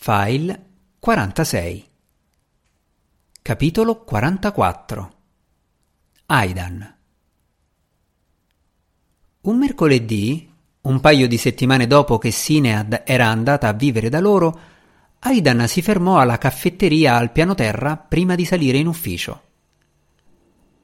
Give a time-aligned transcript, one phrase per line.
[0.00, 0.66] File
[1.00, 1.84] 46
[3.42, 5.12] Capitolo 44
[6.26, 6.96] Aidan
[9.40, 10.48] Un mercoledì,
[10.82, 14.60] un paio di settimane dopo che Sinead era andata a vivere da loro,
[15.18, 19.42] Aidan si fermò alla caffetteria al piano terra prima di salire in ufficio.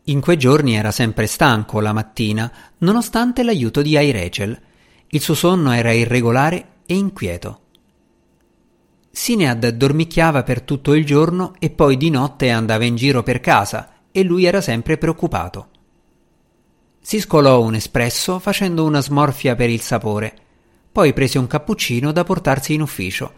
[0.06, 4.60] In quei giorni era sempre stanco la mattina, nonostante l'aiuto di Ai Rachel.
[5.06, 7.60] Il suo sonno era irregolare e inquieto.
[9.14, 13.90] Sinead dormicchiava per tutto il giorno e poi di notte andava in giro per casa
[14.10, 15.68] e lui era sempre preoccupato.
[17.00, 20.36] Si scolò un espresso facendo una smorfia per il sapore,
[20.90, 23.34] poi prese un cappuccino da portarsi in ufficio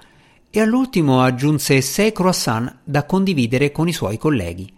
[0.49, 4.73] e all'ultimo aggiunse sei croissant da condividere con i suoi colleghi.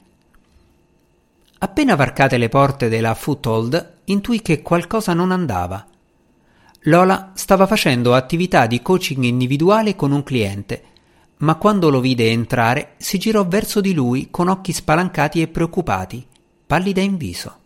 [1.59, 5.87] Appena varcate le porte della Foothold, intuì che qualcosa non andava.
[6.83, 10.83] Lola stava facendo attività di coaching individuale con un cliente,
[11.39, 16.27] ma quando lo vide entrare si girò verso di lui con occhi spalancati e preoccupati,
[16.67, 17.59] pallida in viso.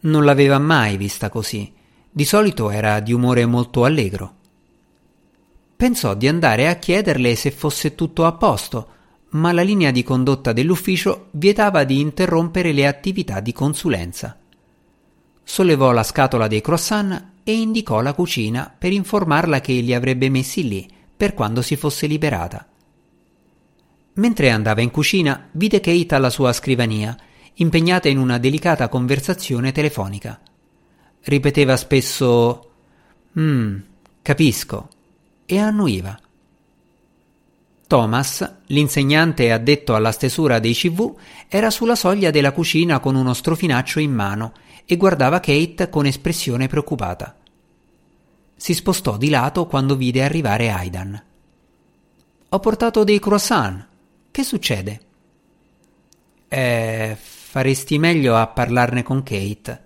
[0.00, 1.72] Non l'aveva mai vista così.
[2.10, 4.34] Di solito era di umore molto allegro.
[5.76, 8.88] Pensò di andare a chiederle se fosse tutto a posto,
[9.30, 14.38] ma la linea di condotta dell'ufficio vietava di interrompere le attività di consulenza.
[15.42, 20.66] Sollevò la scatola dei croissant e indicò la cucina per informarla che li avrebbe messi
[20.66, 22.67] lì per quando si fosse liberata.
[24.18, 27.16] Mentre andava in cucina, vide Kate alla sua scrivania,
[27.54, 30.40] impegnata in una delicata conversazione telefonica.
[31.22, 32.70] Ripeteva spesso
[33.38, 33.78] Mmm,
[34.22, 34.88] capisco,
[35.46, 36.18] e annuiva.
[37.86, 41.14] Thomas, l'insegnante addetto alla stesura dei CV,
[41.46, 44.52] era sulla soglia della cucina con uno strofinaccio in mano
[44.84, 47.36] e guardava Kate con espressione preoccupata.
[48.56, 51.22] Si spostò di lato quando vide arrivare Aidan.
[52.48, 53.87] Ho portato dei croissant.
[54.38, 55.00] Che succede?
[56.46, 59.82] Eh, faresti meglio a parlarne con Kate.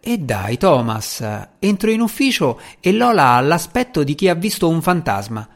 [0.00, 1.22] E dai, Thomas,
[1.58, 5.46] entro in ufficio e Lola ha l'aspetto di chi ha visto un fantasma.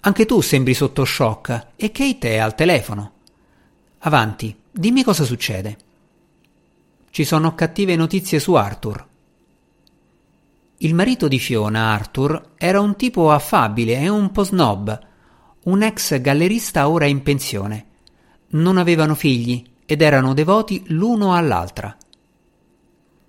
[0.00, 3.12] Anche tu sembri sotto shock e Kate è al telefono.
[3.98, 5.76] Avanti, dimmi cosa succede.
[7.10, 9.06] Ci sono cattive notizie su Arthur.
[10.78, 15.06] Il marito di Fiona, Arthur, era un tipo affabile e un po' snob,
[15.64, 17.86] un ex gallerista ora in pensione.
[18.50, 21.96] Non avevano figli ed erano devoti l'uno all'altra.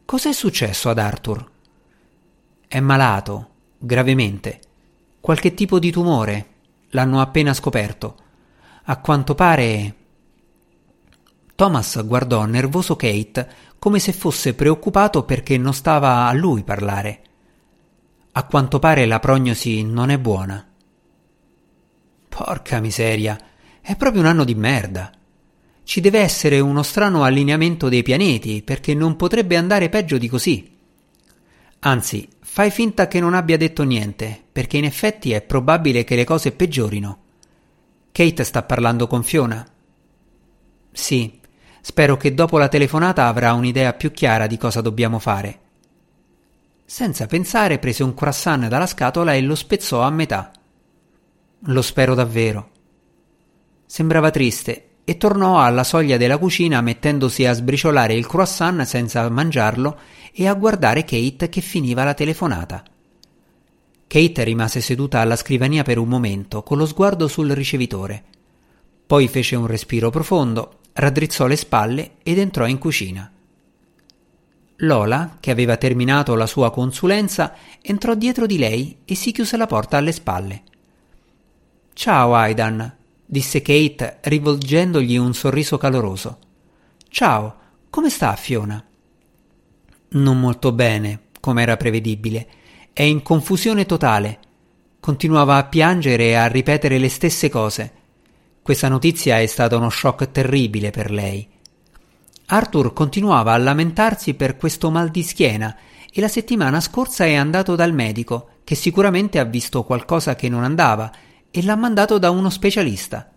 [0.06, 1.52] Cos'è successo ad Arthur?
[2.68, 4.60] È malato, gravemente.
[5.20, 6.48] Qualche tipo di tumore.
[6.90, 8.16] L'hanno appena scoperto.
[8.84, 9.96] A quanto pare.
[11.56, 17.22] Thomas guardò nervoso Kate come se fosse preoccupato perché non stava a lui parlare.
[18.34, 20.69] A quanto pare la prognosi non è buona.
[22.42, 23.38] Porca miseria,
[23.82, 25.12] è proprio un anno di merda.
[25.84, 30.74] Ci deve essere uno strano allineamento dei pianeti, perché non potrebbe andare peggio di così.
[31.80, 36.24] Anzi, fai finta che non abbia detto niente, perché in effetti è probabile che le
[36.24, 37.18] cose peggiorino.
[38.14, 39.68] Kate sta parlando con Fiona.
[40.94, 41.42] Sì,
[41.82, 45.60] spero che dopo la telefonata avrà un'idea più chiara di cosa dobbiamo fare.
[46.86, 50.54] Senza pensare prese un croissant dalla scatola e lo spezzò a metà.
[51.64, 52.70] Lo spero davvero.
[53.86, 60.00] Sembrava triste e tornò alla soglia della cucina mettendosi a sbriciolare il croissant senza mangiarlo
[60.32, 62.84] e a guardare Kate che finiva la telefonata.
[64.08, 68.24] Kate rimase seduta alla scrivania per un momento, con lo sguardo sul ricevitore.
[69.06, 73.30] Poi fece un respiro profondo, raddrizzò le spalle ed entrò in cucina.
[74.78, 79.66] Lola, che aveva terminato la sua consulenza, entrò dietro di lei e si chiuse la
[79.66, 80.64] porta alle spalle.
[82.00, 82.96] Ciao, Aidan,
[83.26, 86.38] disse Kate rivolgendogli un sorriso caloroso.
[87.10, 87.56] Ciao,
[87.90, 88.82] come sta Fiona?
[90.12, 92.48] Non molto bene, come era prevedibile.
[92.94, 94.40] È in confusione totale.
[95.02, 97.92] Continuava a piangere e a ripetere le stesse cose.
[98.62, 101.46] Questa notizia è stata uno shock terribile per lei.
[102.46, 105.76] Arthur continuava a lamentarsi per questo mal di schiena
[106.10, 110.64] e la settimana scorsa è andato dal medico, che sicuramente ha visto qualcosa che non
[110.64, 111.12] andava,
[111.52, 113.32] e l'ha mandato da uno specialista.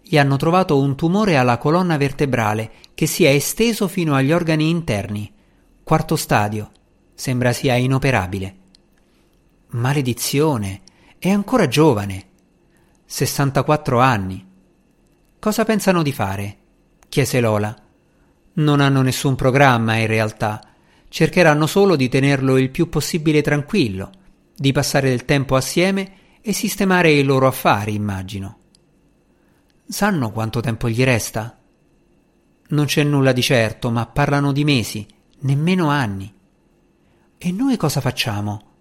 [0.00, 4.68] Gli hanno trovato un tumore alla colonna vertebrale che si è esteso fino agli organi
[4.68, 5.32] interni.
[5.82, 6.70] Quarto stadio.
[7.14, 8.56] Sembra sia inoperabile.
[9.68, 10.82] Maledizione.
[11.18, 12.26] È ancora giovane.
[13.06, 14.46] 64 anni.
[15.38, 16.56] Cosa pensano di fare?
[17.08, 17.74] chiese Lola.
[18.54, 20.60] Non hanno nessun programma in realtà.
[21.08, 24.10] Cercheranno solo di tenerlo il più possibile tranquillo,
[24.54, 26.12] di passare del tempo assieme
[26.46, 28.58] e sistemare i loro affari, immagino.
[29.88, 31.58] Sanno quanto tempo gli resta?
[32.68, 35.06] Non c'è nulla di certo, ma parlano di mesi,
[35.40, 36.30] nemmeno anni.
[37.38, 38.72] E noi cosa facciamo?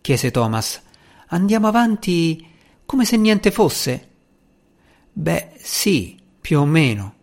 [0.00, 0.80] chiese Thomas.
[1.26, 2.42] Andiamo avanti
[2.86, 4.08] come se niente fosse?
[5.12, 7.16] Beh, sì, più o meno.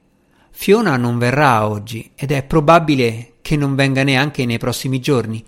[0.51, 5.43] Fiona non verrà oggi ed è probabile che non venga neanche nei prossimi giorni.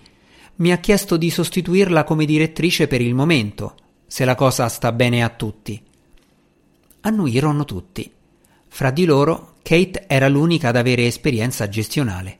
[0.56, 3.76] Mi ha chiesto di sostituirla come direttrice per il momento,
[4.10, 5.80] se la cosa sta bene a tutti.
[7.02, 8.12] Annuirono tutti.
[8.66, 12.38] Fra di loro, Kate era l'unica ad avere esperienza gestionale.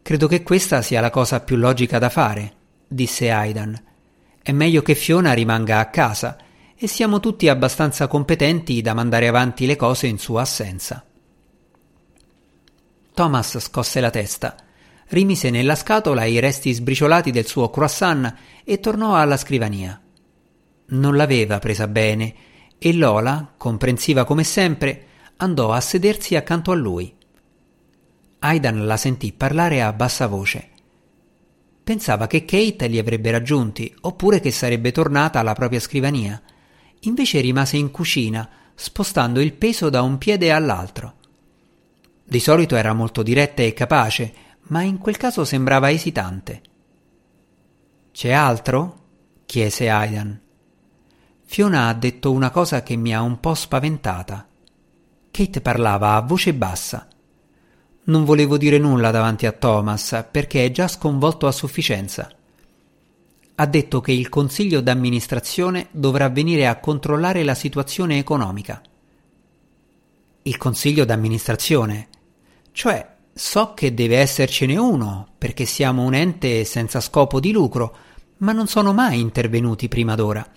[0.00, 2.52] Credo che questa sia la cosa più logica da fare,
[2.86, 3.82] disse Aidan.
[4.40, 6.36] È meglio che Fiona rimanga a casa
[6.76, 11.04] e siamo tutti abbastanza competenti da mandare avanti le cose in sua assenza.
[13.12, 14.54] Thomas scosse la testa,
[15.08, 18.32] rimise nella scatola i resti sbriciolati del suo croissant
[18.62, 20.00] e tornò alla scrivania.
[20.90, 22.34] Non l'aveva presa bene
[22.78, 25.06] e Lola, comprensiva come sempre,
[25.36, 27.14] andò a sedersi accanto a lui.
[28.40, 30.68] Aidan la sentì parlare a bassa voce.
[31.84, 36.40] Pensava che Kate li avrebbe raggiunti oppure che sarebbe tornata alla propria scrivania.
[37.00, 41.14] Invece rimase in cucina, spostando il peso da un piede all'altro.
[42.24, 44.32] Di solito era molto diretta e capace,
[44.68, 46.62] ma in quel caso sembrava esitante.
[48.12, 48.98] C'è altro?
[49.46, 50.40] chiese Aidan.
[51.52, 54.46] Fiona ha detto una cosa che mi ha un po' spaventata.
[55.32, 57.08] Kate parlava a voce bassa.
[58.04, 62.30] Non volevo dire nulla davanti a Thomas perché è già sconvolto a sufficienza.
[63.56, 68.80] Ha detto che il consiglio d'amministrazione dovrà venire a controllare la situazione economica.
[70.42, 72.10] Il consiglio d'amministrazione?
[72.70, 77.96] Cioè, so che deve essercene uno, perché siamo un ente senza scopo di lucro,
[78.36, 80.48] ma non sono mai intervenuti prima d'ora.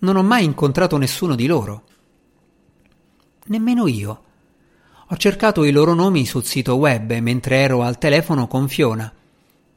[0.00, 1.84] Non ho mai incontrato nessuno di loro.
[3.46, 4.22] Nemmeno io.
[5.08, 9.12] Ho cercato i loro nomi sul sito web mentre ero al telefono con Fiona.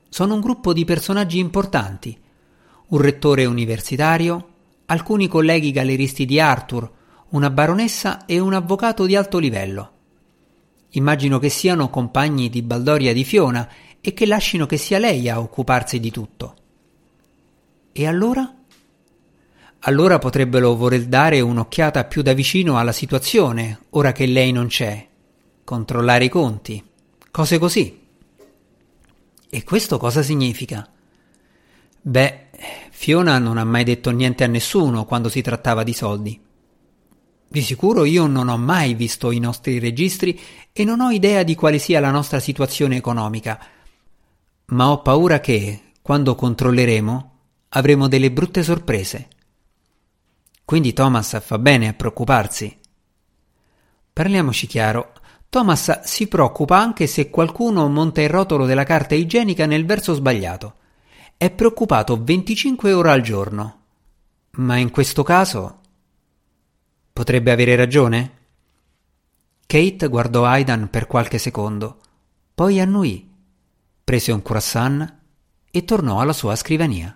[0.08, 2.18] Sono un gruppo di personaggi importanti.
[2.88, 4.50] Un rettore universitario,
[4.86, 6.90] alcuni colleghi galleristi di Arthur,
[7.30, 9.92] una baronessa e un avvocato di alto livello.
[10.92, 13.68] Immagino che siano compagni di Baldoria di Fiona
[14.00, 16.56] e che lasciino che sia lei a occuparsi di tutto.
[17.92, 18.53] E allora?
[19.86, 25.06] Allora potrebbero voler dare un'occhiata più da vicino alla situazione, ora che lei non c'è.
[25.66, 26.82] Controllare i conti.
[27.30, 28.02] Cose così.
[29.50, 30.90] E questo cosa significa?
[32.02, 32.48] Beh,
[32.92, 36.40] Fiona non ha mai detto niente a nessuno quando si trattava di soldi.
[37.46, 40.40] Di sicuro io non ho mai visto i nostri registri
[40.72, 43.60] e non ho idea di quale sia la nostra situazione economica,
[44.68, 47.32] ma ho paura che, quando controlleremo,
[47.70, 49.28] avremo delle brutte sorprese.
[50.66, 52.80] Quindi Thomas fa bene a preoccuparsi.
[54.12, 55.14] Parliamoci chiaro,
[55.50, 60.76] Thomas si preoccupa anche se qualcuno monta il rotolo della carta igienica nel verso sbagliato.
[61.38, 63.80] È preoccupato 25 ore al giorno.
[64.52, 65.82] Ma in questo caso
[67.14, 68.32] Potrebbe avere ragione?
[69.68, 72.00] Kate guardò Aidan per qualche secondo,
[72.56, 73.30] poi annuì,
[74.04, 75.16] prese un croissant
[75.70, 77.16] e tornò alla sua scrivania.